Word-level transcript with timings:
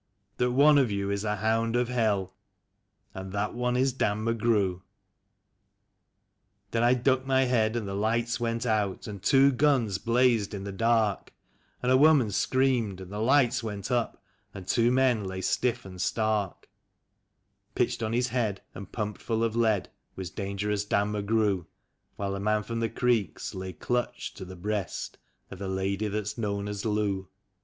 That 0.37 0.49
one 0.49 0.79
of 0.79 0.89
you 0.89 1.11
is 1.11 1.23
a 1.23 1.35
hound 1.35 1.75
of 1.75 1.87
hell... 1.87 2.33
and 3.13 3.31
that 3.33 3.53
one 3.53 3.77
is 3.77 3.93
Dan 3.93 4.25
McGrew." 4.25 4.81
Then 6.71 6.81
I 6.81 6.95
ducked 6.95 7.27
my 7.27 7.43
head, 7.43 7.75
and 7.75 7.87
the 7.87 7.93
lights 7.93 8.39
went 8.39 8.65
out, 8.65 9.05
and 9.05 9.21
two 9.21 9.51
guns 9.51 9.99
blazed 9.99 10.55
in 10.55 10.63
the 10.63 10.71
dark; 10.71 11.31
And 11.83 11.91
a 11.91 11.97
woman 11.97 12.31
screamed, 12.31 12.99
and 12.99 13.11
the 13.11 13.19
lights 13.21 13.61
went 13.61 13.91
up, 13.91 14.23
and 14.55 14.67
two 14.67 14.91
men 14.91 15.23
lay 15.25 15.39
stiff 15.41 15.85
and 15.85 16.01
stark; 16.01 16.67
Pitched 17.75 18.01
on 18.01 18.11
his 18.11 18.29
head, 18.29 18.63
and 18.73 18.91
pumped 18.91 19.21
full 19.21 19.43
of 19.43 19.55
lead, 19.55 19.91
was 20.15 20.31
Dan 20.31 20.57
gerous 20.57 20.83
Dan 20.83 21.11
McGrew, 21.11 21.67
While 22.15 22.31
the 22.31 22.39
man 22.39 22.63
from 22.63 22.79
the 22.79 22.89
creeks 22.89 23.53
lay 23.53 23.71
clutched 23.73 24.35
to 24.37 24.45
the 24.45 24.55
breast 24.55 25.19
of 25.51 25.59
the 25.59 25.67
lady 25.67 26.07
that's 26.07 26.39
known 26.39 26.67
as 26.67 26.85
Lou. 26.85 27.29